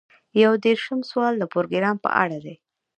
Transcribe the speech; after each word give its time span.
یو 0.43 0.51
دېرشم 0.65 0.99
سوال 1.09 1.33
د 1.37 1.43
پروګرام 1.53 1.97
په 2.03 2.09
اړه 2.23 2.37
دی. 2.45 2.55